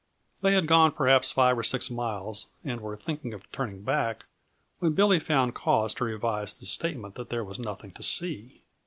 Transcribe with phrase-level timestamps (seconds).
[0.41, 4.25] They had gone perhaps five or six miles and were thinking of turning back,
[4.79, 8.63] when Billy found cause to revise his statement that there was nothing to see.